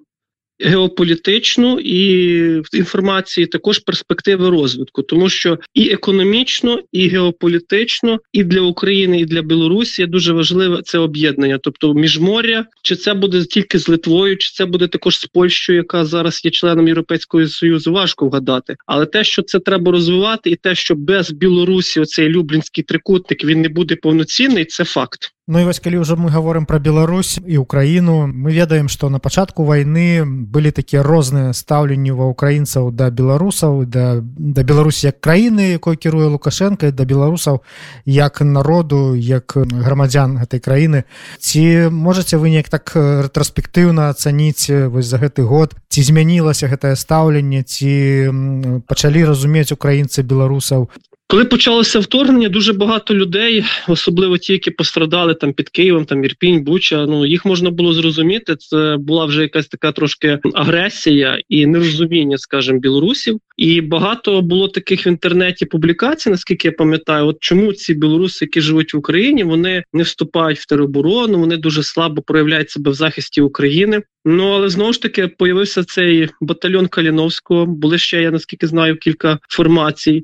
геополітичну 0.60 1.80
і 1.80 2.36
в 2.60 2.70
інформації 2.74 3.48
також 3.48 3.80
перспективи 3.80 4.50
розвитку, 4.50 5.02
тому 5.02 5.30
що 5.30 5.60
і 5.74 5.90
економічно, 5.90 6.80
і 6.92 7.08
геополітично, 7.08 8.20
і 8.34 8.44
для 8.44 8.62
України, 8.62 9.20
і 9.20 9.26
для 9.26 9.42
Білорусі 9.42 10.06
дуже 10.06 10.34
важливе 10.34 10.82
це 10.84 10.98
об'єднання, 10.98 11.58
тобто 11.58 11.94
міжморя, 11.94 12.66
чи 12.82 12.96
це 12.96 13.14
буде 13.14 13.44
тільки 13.44 13.80
з 13.80 13.88
Литвою, 13.88 14.38
чи 14.38 14.52
це 14.54 14.66
буде 14.66 14.88
також 14.88 15.18
з 15.20 15.26
Польщею, 15.26 15.78
яка 15.78 16.06
зараз 16.06 16.42
є 16.46 16.52
членом 16.52 16.88
Європейського 16.88 17.48
союзу, 17.48 17.94
важко 17.94 18.28
вгадати. 18.28 18.76
Але 18.86 19.06
те, 19.06 19.24
що 19.24 19.42
це 19.42 19.60
треба 19.60 19.92
розвивати, 19.92 20.50
і 20.50 20.56
те, 20.56 20.76
що 20.76 20.96
без 20.96 21.32
Білорусі 21.32 22.00
оцей 22.00 22.30
Люблінський 22.30 22.84
трикутник 22.84 23.46
він 23.46 23.62
не 23.62 23.70
буде 23.70 23.96
повноцінний, 23.96 24.66
це 24.66 24.84
факт. 24.84 25.32
Ну 25.48 25.60
і 25.62 25.66
вось 25.70 25.78
калі 25.78 26.02
ўжо 26.02 26.18
мы 26.18 26.34
гаворым 26.34 26.66
пра 26.66 26.82
Беларусь 26.82 27.38
і 27.38 27.62
Украіну 27.62 28.26
мы 28.26 28.50
ведаем 28.50 28.90
што 28.90 29.14
на 29.14 29.22
пачатку 29.22 29.62
вайны 29.62 30.26
былі 30.26 30.74
такія 30.74 31.06
розныя 31.06 31.54
стаўленні 31.54 32.18
ва 32.18 32.26
украінцаў 32.34 32.90
да 32.90 33.14
беларусаў 33.14 33.86
да, 33.86 34.26
да 34.26 34.66
Беларусі 34.66 35.14
як 35.14 35.22
краіны 35.22 35.78
якой 35.78 36.02
кіруе 36.02 36.34
лукашенко 36.34 36.90
да 36.90 37.06
беларусаў 37.06 37.62
як 38.10 38.42
народу 38.42 39.14
як 39.14 39.54
грамадзян 39.54 40.42
гэтай 40.42 40.66
краіны. 40.66 41.06
Ці 41.38 41.94
можаце 41.94 42.42
вы 42.42 42.50
неяк 42.50 42.74
так 42.74 42.98
рэтраспектыўна 42.98 44.10
ацаніць 44.18 44.74
вось 44.90 45.06
за 45.06 45.22
гэты 45.22 45.46
год 45.46 45.78
ці 45.94 46.02
змянілася 46.02 46.74
гэтае 46.74 46.98
стаўленне 46.98 47.62
ці 47.62 48.82
пачалі 48.90 49.30
разумець 49.30 49.70
украінцы 49.70 50.26
беларусаў 50.26 50.90
коли 51.28 51.46
почалося 51.46 52.00
вторгнення, 52.00 52.50
дуже 52.50 52.74
багато 52.74 53.16
людей, 53.16 53.66
особливо 53.88 54.38
ті, 54.38 54.54
які 54.54 54.72
пострадали 54.72 55.34
там 55.34 55.54
під 55.54 55.70
Києвом, 55.70 56.06
там 56.06 56.24
Ірпінь, 56.24 56.64
Буча. 56.64 57.06
Ну 57.06 57.26
їх 57.26 57.46
можна 57.46 57.70
було 57.70 57.94
зрозуміти. 57.94 58.56
Це 58.56 58.98
була 59.00 59.26
вже 59.26 59.42
якась 59.42 59.68
така 59.68 59.92
трошки 59.92 60.40
агресія 60.54 61.42
і 61.50 61.66
нерозуміння, 61.66 62.38
скажімо, 62.38 62.80
білорусів. 62.80 63.40
І 63.58 63.82
багато 63.82 64.42
було 64.42 64.68
таких 64.68 65.06
в 65.06 65.08
інтернеті 65.08 65.66
публікацій, 65.66 66.30
наскільки 66.30 66.68
я 66.68 66.72
пам'ятаю, 66.72 67.28
от 67.28 67.38
чому 67.40 67.74
ці 67.74 67.94
білоруси, 67.94 68.46
які 68.46 68.62
живуть 68.62 68.94
в 68.94 68.98
Україні, 68.98 69.44
вони 69.44 69.84
не 69.94 70.04
вступають 70.04 70.60
в 70.60 70.66
тероборону, 70.66 71.40
вони 71.40 71.58
дуже 71.58 71.84
слабо 71.84 72.22
проявляють 72.22 72.70
себе 72.70 72.92
в 72.92 72.94
захисті 72.94 73.42
України. 73.42 74.02
Ну 74.26 74.52
але 74.52 74.70
знову 74.70 74.94
ж 74.94 75.02
таки 75.02 75.28
появився 75.28 75.84
цей 75.84 76.30
батальйон 76.42 76.88
Каліновського. 76.88 77.66
Були 77.66 77.98
ще 77.98 78.22
я 78.22 78.32
наскільки 78.32 78.68
знаю 78.68 78.98
кілька 78.98 79.40
формацій. 79.50 80.24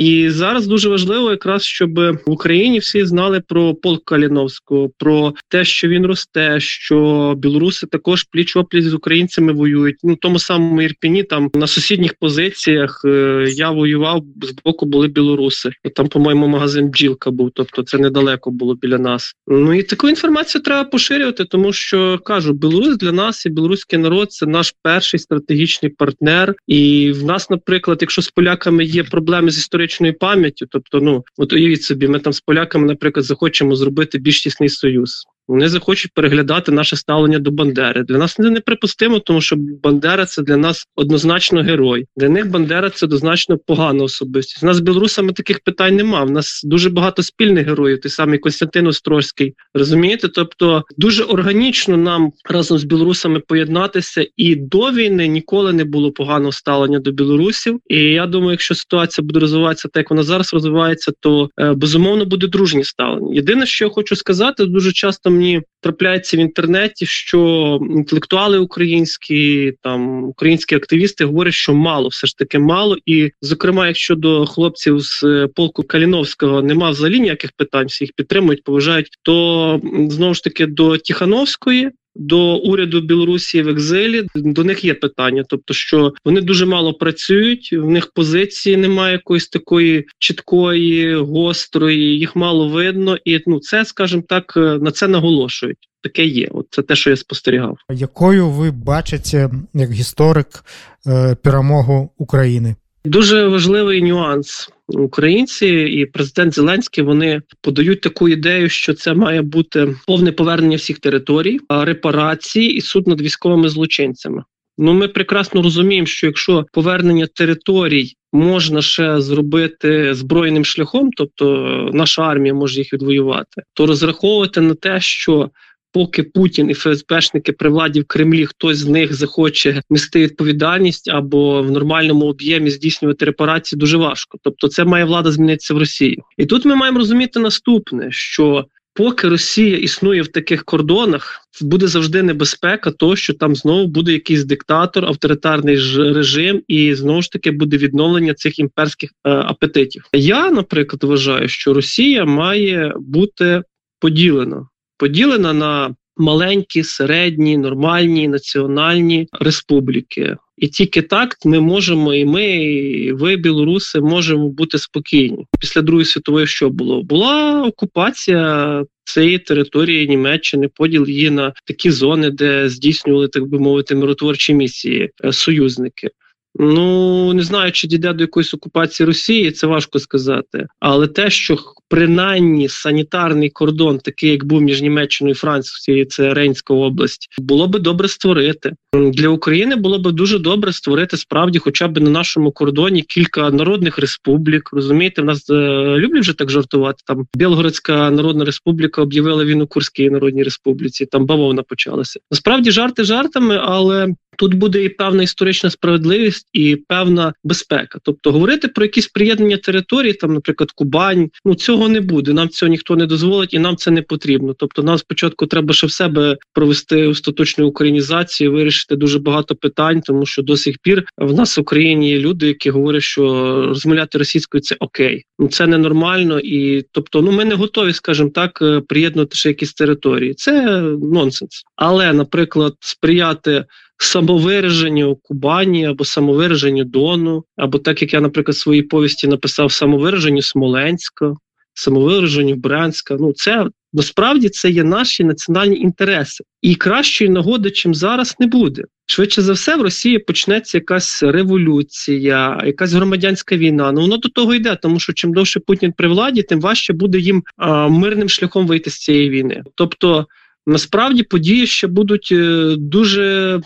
І 0.00 0.30
зараз 0.30 0.66
дуже 0.66 0.88
важливо, 0.88 1.30
якраз 1.30 1.62
щоб 1.62 1.94
в 1.98 2.20
Україні 2.26 2.78
всі 2.78 3.04
знали 3.04 3.42
про 3.48 3.74
полк 3.74 4.04
Каліновського, 4.04 4.90
про 4.98 5.34
те, 5.48 5.64
що 5.64 5.88
він 5.88 6.06
росте, 6.06 6.60
що 6.60 7.34
білоруси 7.36 7.86
також 7.86 8.22
пліч 8.22 8.56
опліч 8.56 8.84
з 8.84 8.94
українцями 8.94 9.52
воюють. 9.52 9.96
Ну 10.02 10.16
тому 10.16 10.38
самому 10.38 10.82
Ірпіні, 10.82 11.22
там 11.22 11.50
на 11.54 11.66
сусідніх 11.66 12.14
позиціях 12.14 13.02
е, 13.04 13.46
я 13.48 13.70
воював 13.70 14.24
з 14.42 14.54
боку, 14.64 14.86
були 14.86 15.08
білоруси. 15.08 15.70
Там, 15.94 16.08
по-моєму, 16.08 16.46
магазин 16.46 16.88
бджілка 16.88 17.30
був, 17.30 17.50
тобто 17.54 17.82
це 17.82 17.98
недалеко 17.98 18.50
було 18.50 18.74
біля 18.74 18.98
нас. 18.98 19.34
Ну 19.46 19.74
і 19.74 19.82
таку 19.82 20.08
інформацію 20.08 20.62
треба 20.62 20.84
поширювати, 20.84 21.44
тому 21.44 21.72
що 21.72 22.18
кажу, 22.24 22.52
Білорусь 22.52 22.96
для 22.96 23.12
нас 23.12 23.46
і 23.46 23.50
білоруський 23.50 23.98
народ 23.98 24.32
це 24.32 24.46
наш 24.46 24.74
перший 24.82 25.20
стратегічний 25.20 25.92
партнер. 25.92 26.54
І 26.66 27.12
в 27.12 27.24
нас, 27.24 27.50
наприклад, 27.50 27.98
якщо 28.00 28.22
з 28.22 28.30
поляками 28.30 28.84
є 28.84 29.04
проблеми 29.04 29.50
з 29.50 29.58
історичною 29.58 29.89
історичною 29.90 30.14
пам'яттю. 30.14 30.66
Тобто, 30.70 31.00
ну 31.00 31.24
от 31.36 31.52
уявіть 31.52 31.82
собі, 31.82 32.08
ми 32.08 32.18
там 32.18 32.32
з 32.32 32.40
поляками, 32.40 32.86
наприклад, 32.86 33.26
захочемо 33.26 33.76
зробити 33.76 34.18
більш 34.18 34.42
тісний 34.42 34.68
союз. 34.68 35.24
Вони 35.50 35.68
захочуть 35.68 36.10
переглядати 36.14 36.72
наше 36.72 36.96
ставлення 36.96 37.38
до 37.38 37.50
Бандери. 37.50 38.02
Для 38.02 38.18
нас 38.18 38.34
це 38.34 38.50
неприпустимо, 38.50 39.18
тому 39.18 39.40
що 39.40 39.56
Бандера 39.82 40.26
це 40.26 40.42
для 40.42 40.56
нас 40.56 40.84
однозначно 40.96 41.62
герой. 41.62 42.06
Для 42.16 42.28
них 42.28 42.50
Бандера 42.50 42.90
це 42.90 43.06
однозначно 43.06 43.58
погана 43.58 44.04
особистість. 44.04 44.62
У 44.62 44.66
нас 44.66 44.76
з 44.76 44.80
білорусами 44.80 45.32
таких 45.32 45.60
питань 45.60 45.96
нема. 45.96 46.22
У 46.22 46.30
нас 46.30 46.60
дуже 46.64 46.90
багато 46.90 47.22
спільних 47.22 47.66
героїв. 47.66 48.00
Той 48.00 48.10
самий 48.10 48.38
Константин 48.38 48.86
Острозький. 48.86 49.54
Розумієте? 49.74 50.28
Тобто 50.28 50.84
дуже 50.98 51.22
органічно 51.22 51.96
нам 51.96 52.32
разом 52.50 52.78
з 52.78 52.84
білорусами 52.84 53.40
поєднатися, 53.40 54.26
і 54.36 54.54
до 54.54 54.90
війни 54.90 55.26
ніколи 55.26 55.72
не 55.72 55.84
було 55.84 56.12
поганого 56.12 56.52
ставлення 56.52 56.98
до 56.98 57.12
білорусів. 57.12 57.80
І 57.88 57.96
я 57.96 58.26
думаю, 58.26 58.50
якщо 58.50 58.74
ситуація 58.74 59.26
буде 59.26 59.40
розвиватися 59.40 59.88
так, 59.88 60.00
як 60.00 60.10
вона 60.10 60.22
зараз 60.22 60.54
розвивається, 60.54 61.12
то 61.20 61.50
е, 61.60 61.72
безумовно 61.72 62.24
буде 62.24 62.46
дружні 62.46 62.84
ставлення. 62.84 63.34
Єдине, 63.34 63.66
що 63.66 63.84
я 63.84 63.90
хочу 63.90 64.16
сказати, 64.16 64.66
дуже 64.66 64.92
часто 64.92 65.39
мені 65.40 65.62
трапляється 65.80 66.36
в 66.36 66.40
інтернеті, 66.40 67.06
що 67.06 67.78
інтелектуали 67.90 68.58
українські, 68.58 69.72
там 69.82 70.24
українські 70.24 70.74
активісти 70.74 71.24
говорять, 71.24 71.54
що 71.54 71.74
мало, 71.74 72.08
все 72.08 72.26
ж 72.26 72.36
таки 72.36 72.58
мало. 72.58 72.96
І, 73.06 73.30
зокрема, 73.42 73.86
якщо 73.86 74.14
до 74.14 74.46
хлопців 74.46 75.00
з 75.00 75.22
е, 75.24 75.48
полку 75.54 75.82
Каліновського 75.82 76.62
нема 76.62 76.90
взагалі 76.90 77.20
ніяких 77.20 77.52
питань, 77.52 77.86
всі 77.86 78.04
їх 78.04 78.12
підтримують, 78.16 78.64
поважають, 78.64 79.08
то 79.22 79.80
знову 80.08 80.34
ж 80.34 80.44
таки 80.44 80.66
до 80.66 80.98
Тихановської 80.98 81.90
до 82.14 82.56
уряду 82.56 83.00
Білорусі 83.00 83.62
в 83.62 83.68
екзилі 83.68 84.26
до 84.34 84.64
них 84.64 84.84
є 84.84 84.94
питання, 84.94 85.44
тобто 85.48 85.74
що 85.74 86.12
вони 86.24 86.40
дуже 86.40 86.66
мало 86.66 86.94
працюють, 86.94 87.72
в 87.72 87.90
них 87.90 88.12
позиції 88.14 88.76
немає 88.76 89.12
якоїсь 89.12 89.48
такої 89.48 90.06
чіткої, 90.18 91.14
гострої, 91.14 92.18
їх 92.18 92.36
мало 92.36 92.68
видно, 92.68 93.16
і 93.24 93.40
ну 93.46 93.58
це, 93.58 93.84
скажімо 93.84 94.22
так, 94.28 94.54
е, 94.56 94.60
на 94.60 94.90
це 94.90 95.08
наголошують. 95.08 95.78
Таке 96.02 96.24
є. 96.24 96.48
От 96.52 96.66
це 96.70 96.82
те, 96.82 96.96
що 96.96 97.10
я 97.10 97.16
спостерігав. 97.16 97.78
Якою 97.90 98.48
ви 98.48 98.70
бачите 98.70 99.50
як 99.74 99.90
історик 99.90 100.64
е, 101.06 101.36
перемогу 101.42 102.10
України? 102.18 102.76
Дуже 103.04 103.48
важливий 103.48 104.02
нюанс. 104.02 104.70
Українці 104.92 105.66
і 105.68 106.06
президент 106.06 106.54
Зеленський 106.54 107.04
вони 107.04 107.42
подають 107.60 108.00
таку 108.00 108.28
ідею, 108.28 108.68
що 108.68 108.94
це 108.94 109.14
має 109.14 109.42
бути 109.42 109.96
повне 110.06 110.32
повернення 110.32 110.76
всіх 110.76 110.98
територій, 110.98 111.58
репарації 111.68 112.74
і 112.74 112.80
суд 112.80 113.06
над 113.06 113.20
військовими 113.20 113.68
злочинцями. 113.68 114.42
Ну, 114.78 114.92
ми 114.92 115.08
прекрасно 115.08 115.62
розуміємо, 115.62 116.06
що 116.06 116.26
якщо 116.26 116.66
повернення 116.72 117.26
територій 117.34 118.12
можна 118.32 118.82
ще 118.82 119.20
зробити 119.20 120.14
збройним 120.14 120.64
шляхом, 120.64 121.10
тобто 121.16 121.54
наша 121.92 122.22
армія 122.22 122.54
може 122.54 122.78
їх 122.78 122.92
відвоювати, 122.92 123.62
то 123.74 123.86
розраховувати 123.86 124.60
на 124.60 124.74
те, 124.74 125.00
що 125.00 125.50
поки 125.92 126.22
Путін 126.22 126.70
і 126.70 126.74
ФСБшники 126.74 127.52
при 127.52 127.70
владі 127.70 128.00
в 128.00 128.04
Кремлі, 128.04 128.46
хтось 128.46 128.78
з 128.78 128.86
них 128.86 129.14
захоче 129.14 129.82
нести 129.90 130.20
відповідальність 130.22 131.08
або 131.08 131.62
в 131.62 131.70
нормальному 131.70 132.26
об'ємі 132.26 132.70
здійснювати 132.70 133.24
репарації, 133.24 133.78
дуже 133.78 133.96
важко. 133.96 134.38
Тобто, 134.42 134.68
це 134.68 134.84
має 134.84 135.04
влада 135.04 135.32
змінитися 135.32 135.74
в 135.74 135.78
Росії, 135.78 136.22
і 136.36 136.46
тут 136.46 136.64
ми 136.64 136.76
маємо 136.76 136.98
розуміти 136.98 137.40
наступне: 137.40 138.08
що 138.10 138.66
поки 138.94 139.28
Росія 139.28 139.76
існує 139.76 140.22
в 140.22 140.28
таких 140.28 140.64
кордонах, 140.64 141.40
буде 141.60 141.86
завжди 141.86 142.22
небезпека, 142.22 142.90
того, 142.90 143.16
що 143.16 143.34
там 143.34 143.56
знову 143.56 143.86
буде 143.86 144.12
якийсь 144.12 144.44
диктатор, 144.44 145.04
авторитарний 145.04 145.76
режим, 145.96 146.62
і 146.68 146.94
знову 146.94 147.22
ж 147.22 147.32
таки 147.32 147.50
буде 147.50 147.76
відновлення 147.76 148.34
цих 148.34 148.58
імперських 148.58 149.10
е, 149.10 149.30
апетитів. 149.30 150.04
Я, 150.12 150.50
наприклад, 150.50 151.04
вважаю, 151.04 151.48
що 151.48 151.74
Росія 151.74 152.24
має 152.24 152.94
бути 152.98 153.62
поділена, 154.00 154.68
поділена 155.00 155.52
на 155.52 155.94
маленькі, 156.16 156.82
середні, 156.82 157.56
нормальні 157.56 158.28
національні 158.28 159.28
республіки. 159.32 160.36
І 160.56 160.68
тільки 160.68 161.02
так 161.02 161.36
ми 161.44 161.60
можемо, 161.60 162.14
і 162.14 162.24
ми, 162.24 162.46
і 162.64 163.12
ви, 163.12 163.36
білоруси, 163.36 164.00
можемо 164.00 164.48
бути 164.48 164.78
спокійні. 164.78 165.46
Після 165.60 165.82
Другої 165.82 166.04
світової 166.04 166.46
що 166.46 166.70
було? 166.70 167.02
Була 167.02 167.62
окупація 167.62 168.84
цієї 169.04 169.38
території 169.38 170.08
Німеччини, 170.08 170.68
поділ 170.68 171.08
її 171.08 171.30
на 171.30 171.52
такі 171.64 171.90
зони, 171.90 172.30
де 172.30 172.68
здійснювали, 172.68 173.28
так 173.28 173.46
би 173.46 173.58
мовити, 173.58 173.94
миротворчі 173.94 174.54
місії 174.54 175.10
е, 175.24 175.32
союзники. 175.32 176.10
Ну 176.58 177.32
не 177.32 177.42
знаю, 177.42 177.72
чи 177.72 177.88
дійде 177.88 178.12
до 178.12 178.24
якоїсь 178.24 178.54
окупації 178.54 179.06
Росії, 179.06 179.50
це 179.50 179.66
важко 179.66 179.98
сказати. 179.98 180.66
Але 180.80 181.06
те, 181.06 181.30
що 181.30 181.58
принаймні 181.88 182.68
санітарний 182.68 183.50
кордон, 183.50 183.98
такий 183.98 184.30
як 184.30 184.44
був 184.44 184.62
між 184.62 184.82
Німеччиною 184.82 185.32
і 185.32 185.36
Францією, 185.36 186.04
це 186.04 186.34
Рейнська 186.34 186.74
область, 186.74 187.28
було 187.38 187.68
би 187.68 187.78
добре 187.78 188.08
створити 188.08 188.72
для 188.92 189.28
України. 189.28 189.76
Було 189.76 189.98
б 189.98 190.12
дуже 190.12 190.38
добре 190.38 190.72
створити 190.72 191.16
справді, 191.16 191.58
хоча 191.58 191.88
б 191.88 192.00
на 192.00 192.10
нашому 192.10 192.52
кордоні 192.52 193.02
кілька 193.02 193.50
народних 193.50 193.98
республік. 193.98 194.70
Розумієте, 194.72 195.22
в 195.22 195.24
нас 195.24 195.50
е, 195.50 195.54
люблять 195.98 196.22
вже 196.22 196.32
так 196.32 196.50
жартувати. 196.50 197.02
Там 197.06 197.26
Білгородська 197.34 198.10
Народна 198.10 198.44
Республіка 198.44 199.02
об'явила 199.02 199.44
війну 199.44 199.66
Курській 199.66 200.10
Народній 200.10 200.42
Республіці. 200.42 201.06
Там 201.06 201.26
бавовна 201.26 201.62
почалася. 201.62 202.20
Насправді 202.30 202.70
жарти 202.70 203.04
жартами, 203.04 203.60
але 203.62 204.08
тут 204.40 204.54
буде 204.54 204.84
і 204.84 204.88
певна 204.88 205.22
історична 205.22 205.70
справедливість, 205.70 206.48
і 206.52 206.76
певна 206.76 207.32
безпека. 207.44 207.98
Тобто 208.02 208.32
говорити 208.32 208.68
про 208.68 208.84
якісь 208.84 209.06
приєднання 209.06 209.56
території, 209.56 210.12
там, 210.12 210.34
наприклад, 210.34 210.70
Кубань, 210.72 211.30
ну 211.44 211.54
цього 211.54 211.88
не 211.88 212.00
буде. 212.00 212.32
Нам 212.32 212.48
цього 212.48 212.70
ніхто 212.70 212.96
не 212.96 213.06
дозволить, 213.06 213.54
і 213.54 213.58
нам 213.58 213.76
це 213.76 213.90
не 213.90 214.02
потрібно. 214.02 214.54
Тобто, 214.54 214.82
нам 214.82 214.98
спочатку 214.98 215.46
треба 215.46 215.74
ще 215.74 215.86
в 215.86 215.92
себе 215.92 216.36
провести 216.52 217.06
остаточну 217.06 217.66
українізацію, 217.66 218.52
вирішити 218.52 218.96
дуже 218.96 219.18
багато 219.18 219.54
питань, 219.54 220.00
тому 220.00 220.26
що 220.26 220.42
до 220.42 220.56
сих 220.56 220.76
пір 220.82 221.04
в 221.18 221.34
нас 221.34 221.56
в 221.56 221.60
Україні 221.60 222.10
є 222.10 222.18
люди, 222.18 222.46
які 222.46 222.70
говорять, 222.70 223.02
що 223.02 223.22
розмовляти 223.66 224.18
російською 224.18 224.60
це 224.60 224.76
окей. 224.78 225.24
Ну 225.38 225.48
це 225.48 225.66
ненормально, 225.66 226.40
і 226.40 226.84
тобто, 226.92 227.22
ну 227.22 227.32
ми 227.32 227.44
не 227.44 227.54
готові, 227.54 227.92
скажімо 227.92 228.30
так, 228.34 228.58
е, 228.62 228.80
приєднувати 228.88 229.36
ще 229.36 229.48
якісь 229.48 229.72
території. 229.72 230.34
Це 230.34 230.80
нонсенс. 231.02 231.62
Але, 231.76 232.12
наприклад, 232.12 232.74
сприяти 232.80 233.64
самовираженню 234.02 235.16
Кубані 235.22 235.86
або 235.86 236.04
самовираженню 236.04 236.84
Дону, 236.84 237.44
або 237.56 237.78
так 237.78 238.02
як 238.02 238.12
я, 238.12 238.20
наприклад, 238.20 238.54
в 238.54 238.58
своїй 238.58 238.82
повісті 238.82 239.28
написав 239.28 239.72
самовираженню 239.72 240.42
Смоленська, 240.42 241.34
самовираженню 241.74 242.54
Брянська. 242.54 243.16
Ну 243.20 243.32
це 243.32 243.66
насправді 243.92 244.48
це 244.48 244.70
є 244.70 244.84
наші 244.84 245.24
національні 245.24 245.76
інтереси, 245.76 246.44
і 246.62 246.74
кращої 246.74 247.30
нагоди, 247.30 247.70
чим 247.70 247.94
зараз, 247.94 248.36
не 248.38 248.46
буде. 248.46 248.82
Швидше 249.06 249.42
за 249.42 249.52
все, 249.52 249.76
в 249.76 249.82
Росії 249.82 250.18
почнеться 250.18 250.78
якась 250.78 251.22
революція, 251.22 252.62
якась 252.66 252.92
громадянська 252.92 253.56
війна. 253.56 253.92
Ну 253.92 254.00
воно 254.00 254.16
до 254.16 254.28
того 254.28 254.54
йде, 254.54 254.78
тому 254.82 255.00
що 255.00 255.12
чим 255.12 255.32
довше 255.32 255.60
Путін 255.60 255.92
при 255.96 256.08
владі, 256.08 256.42
тим 256.42 256.60
важче 256.60 256.92
буде 256.92 257.18
їм 257.18 257.42
а, 257.56 257.88
мирним 257.88 258.28
шляхом 258.28 258.66
вийти 258.66 258.90
з 258.90 258.98
цієї 258.98 259.30
війни. 259.30 259.62
Тобто, 259.74 260.26
насправді 260.66 261.22
події 261.22 261.66
ще 261.66 261.86
будуть 261.86 262.28
е, 262.32 262.74
дуже 262.78 263.60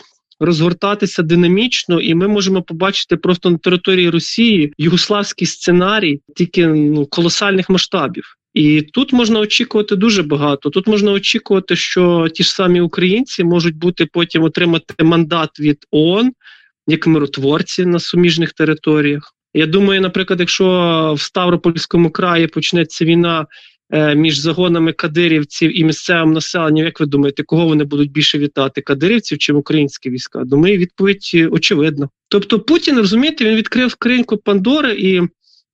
розгортатися 0.45 1.23
динамічно, 1.23 2.01
і 2.01 2.15
ми 2.15 2.29
можемо 2.29 2.63
побачити 2.63 3.17
просто 3.17 3.51
на 3.51 3.59
території 3.59 4.11
Росії 4.11 4.73
югославський 4.79 5.47
сценарій, 5.47 6.21
тільки 6.37 6.67
ну, 6.67 7.07
колосальних 7.07 7.71
масштабів. 7.71 8.37
І 8.55 8.83
тут 8.83 9.13
можна 9.13 9.41
очікувати 9.41 9.97
дуже 9.97 10.23
багато. 10.23 10.71
Тут 10.71 10.87
можна 10.87 11.13
очікувати, 11.13 11.77
що 11.77 12.29
ті 12.35 12.43
ж 12.43 12.51
самі 12.51 12.81
українці 12.81 13.45
можуть 13.45 13.77
бути 13.77 14.07
потім 14.13 14.43
отримати 14.43 15.05
мандат 15.05 15.61
від 15.61 15.79
ООН 15.91 16.33
як 16.87 17.07
миротворці 17.07 17.87
на 17.87 17.99
суміжних 17.99 18.53
територіях. 18.53 19.35
Я 19.55 19.67
думаю, 19.67 20.01
наприклад, 20.01 20.41
якщо 20.41 21.15
в 21.17 21.21
Ставропольському 21.21 22.11
краї 22.11 22.47
почнеться 22.47 23.05
війна 23.05 23.47
між 24.15 24.39
загонами 24.39 24.93
кадирівців 24.93 25.81
і 25.81 25.85
місцевим 25.85 26.33
населенням, 26.33 26.85
як 26.85 27.01
ви 27.01 27.07
думаєте, 27.07 27.43
кого 27.43 27.67
вони 27.67 27.85
будуть 27.85 28.13
більше 28.13 28.39
вітати? 28.39 28.81
Кадирівців 28.81 29.39
чи 29.39 29.53
українські 29.53 30.11
війська? 30.11 30.45
Думаю, 30.45 30.79
відповідь 30.79 31.31
е, 31.35 31.47
очевидна. 31.47 32.09
Тобто 32.29 32.61
Путін 32.61 32.99
розумієте, 32.99 33.45
він 33.45 33.57
відкрив 33.57 33.91
скриньку 33.91 34.37
Пандори 34.37 34.93
і. 34.93 35.23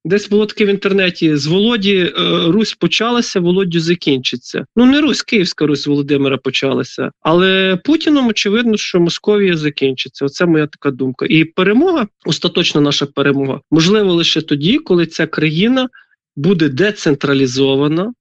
Десь 0.05 0.29
було 0.29 0.47
таке 0.47 0.65
в 0.65 0.69
інтернеті: 0.69 1.37
з 1.37 1.47
Володі 1.47 1.97
е, 1.97 2.13
Русь 2.47 2.75
почалася, 2.75 3.41
Володю 3.41 3.81
закінчиться. 3.81 4.65
Ну 4.77 4.87
не 4.87 5.01
Русь, 5.01 5.23
Київська 5.23 5.67
Русь 5.67 5.87
Володимира 5.87 6.37
почалася. 6.37 7.11
Але 7.21 7.79
Путіном 7.85 8.29
очевидно, 8.29 8.77
що 8.77 9.01
Московія 9.01 9.57
закінчиться. 9.57 10.25
Оце 10.25 10.47
моя 10.47 10.67
така 10.67 10.91
думка. 10.91 11.27
І 11.29 11.45
перемога, 11.45 12.07
остаточна 12.27 12.81
наша 12.81 13.07
перемога, 13.07 13.61
можливо 13.71 14.15
лише 14.15 14.41
тоді, 14.41 14.79
коли 14.79 15.07
ця 15.07 15.27
країна 15.27 15.89
буде 16.41 16.69
децентралізована. 16.69 18.13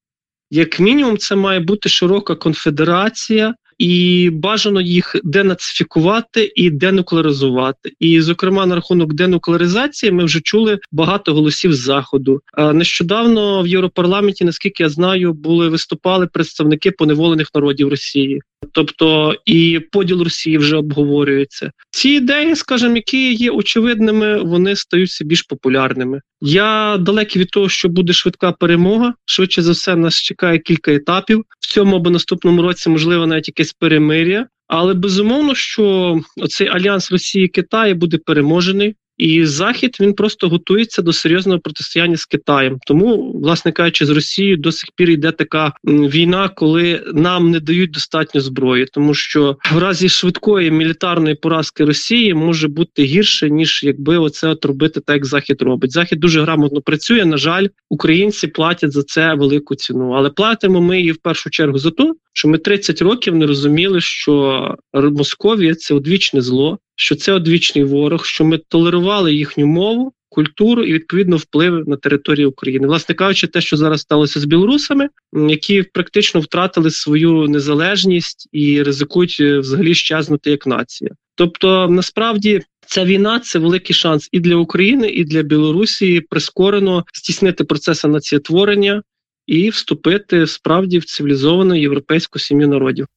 Як 0.52 0.80
мінімум, 0.80 1.18
це 1.18 1.36
має 1.36 1.60
бути 1.60 1.90
широка 1.90 2.36
конфедерація, 2.36 3.56
і 3.78 4.30
бажано 4.34 4.82
їх 4.82 5.16
денацифікувати 5.24 6.52
і 6.56 6.70
денуклеаризувати. 6.70 7.92
І, 8.00 8.22
зокрема, 8.22 8.66
на 8.66 8.76
рахунок 8.76 9.14
денуклеаризації 9.14 10.12
ми 10.12 10.24
вже 10.24 10.42
чули 10.42 10.80
багато 10.92 11.34
голосів 11.34 11.74
з 11.74 11.80
заходу. 11.80 12.42
Нещодавно 12.74 13.64
в 13.64 13.68
Європарламенті, 13.68 14.46
наскільки 14.46 14.84
я 14.84 14.90
знаю, 14.90 15.34
були 15.34 15.70
виступали 15.70 16.28
представники 16.28 16.92
поневолених 16.92 17.48
народів 17.56 17.90
Росії. 17.90 18.42
Тобто 18.72 19.36
і 19.46 19.80
поділ 19.92 20.22
Росії 20.22 20.58
вже 20.58 20.76
обговорюється. 20.76 21.72
Ці 21.92 22.10
ідеї, 22.10 22.56
скажімо, 22.56 22.96
які 22.96 23.34
є 23.34 23.52
очевидними, 23.52 24.44
вони 24.44 24.76
стаються 24.76 25.26
більш 25.26 25.42
популярними. 25.42 26.22
Я 26.42 26.98
далекий 26.98 27.42
від 27.42 27.50
того, 27.50 27.70
що 27.70 27.90
буде 27.90 28.14
швидка 28.14 28.52
перемога. 28.52 29.14
Швидше 29.26 29.62
за 29.62 29.72
все, 29.72 29.96
нас 29.96 30.16
чекає 30.16 30.60
кілька 30.60 30.94
етапів 30.94 31.44
в 31.60 31.68
цьому 31.68 31.96
або 31.96 32.10
наступному 32.10 32.62
році, 32.62 32.90
можливо, 32.90 33.28
навіть 33.28 33.48
якесь 33.48 33.74
перемир'я. 33.74 34.48
Але 34.68 34.94
безумовно, 34.94 35.56
що 35.56 36.20
цей 36.50 36.68
альянс 36.68 37.12
Росії 37.12 37.48
Китаю 37.48 37.96
буде 37.96 38.18
переможений. 38.18 38.96
І 39.20 39.46
Захід 39.46 39.98
він 40.02 40.14
просто 40.14 40.50
готується 40.50 41.02
до 41.02 41.14
серйозного 41.14 41.60
протистояння 41.60 42.18
з 42.18 42.26
Китаєм. 42.26 42.78
Тому, 42.88 43.32
власне 43.44 43.72
кажучи, 43.72 44.06
з 44.06 44.10
Росією 44.10 44.58
до 44.58 44.72
сих 44.72 44.90
пір 44.96 45.10
йде 45.10 45.32
така 45.32 45.74
війна, 45.84 46.50
коли 46.50 47.04
нам 47.14 47.52
не 47.52 47.60
дають 47.60 47.92
достатньо 47.92 48.42
зброї, 48.42 48.86
тому 48.86 49.14
що 49.14 49.58
в 49.74 49.78
разі 49.78 50.10
швидкої 50.10 50.72
мілітарної 50.72 51.36
поразки 51.36 51.86
Росії 51.86 52.34
може 52.34 52.68
бути 52.68 53.04
гірше 53.04 53.50
ніж 53.50 53.84
якби 53.84 54.18
оце 54.18 54.48
от 54.48 54.66
робити 54.66 55.00
так, 55.00 55.16
як 55.16 55.26
захід 55.26 55.62
робить. 55.62 55.92
Захід 55.92 56.20
дуже 56.20 56.42
грамотно 56.42 56.82
працює. 56.82 57.26
На 57.26 57.38
жаль, 57.38 57.68
українці 57.90 58.48
платять 58.48 58.92
за 58.92 59.04
це 59.04 59.34
велику 59.34 59.76
ціну, 59.76 60.12
але 60.12 60.30
платимо 60.30 60.82
ми 60.82 61.00
її 61.00 61.12
в 61.12 61.18
першу 61.18 61.50
чергу 61.50 61.78
за 61.78 61.92
те, 61.92 62.14
що 62.34 62.48
ми 62.48 62.58
30 62.58 63.02
років 63.02 63.36
не 63.36 63.48
розуміли, 63.48 64.02
що 64.02 64.76
Московія 64.94 65.76
це 65.76 65.94
одвічне 65.94 66.42
зло 66.42 66.80
що 67.00 67.16
це 67.16 67.34
одвічний 67.34 67.84
ворог, 67.84 68.26
що 68.26 68.46
ми 68.46 68.58
толерували 68.58 69.34
їхню 69.34 69.68
мову, 69.68 70.14
культуру 70.30 70.84
і 70.84 70.94
відповідно 70.94 71.38
вплив 71.38 71.90
на 71.90 71.98
територію 71.98 72.50
України. 72.50 72.88
Власне 72.88 73.16
кажучи, 73.16 73.48
те, 73.48 73.62
що 73.62 73.78
зараз 73.78 74.02
сталося 74.02 74.40
з 74.40 74.46
білорусами, 74.46 75.10
які 75.34 75.84
практично 75.84 76.42
втратили 76.42 76.92
свою 76.92 77.48
незалежність 77.48 78.50
і 78.52 78.84
ризикують 78.84 79.38
е, 79.40 79.60
взагалі 79.60 79.96
щезнути 79.96 80.52
як 80.52 80.68
нація. 80.68 81.12
Тобто, 81.36 81.88
насправді. 81.90 82.62
Ця 82.92 83.06
війна 83.06 83.40
це 83.40 83.60
великий 83.60 83.96
шанс 83.96 84.30
і 84.32 84.40
для 84.40 84.56
України, 84.56 85.10
і 85.10 85.24
для 85.24 85.42
Білорусі 85.42 86.22
прискорено 86.30 87.06
здійснити 87.14 87.64
процес 87.64 88.04
націєтворення 88.04 89.02
і 89.48 89.70
вступити 89.70 90.48
справді 90.48 91.00
в 91.00 91.06
цивілізовану 91.06 91.76
європейську 91.76 92.40
сім'ю 92.40 92.68
народів. 92.68 93.08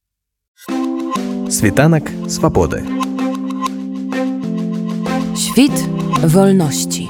Світанок 1.49 2.03
свободи. 2.27 3.02
Świt 5.53 5.89
wolności. 6.23 7.07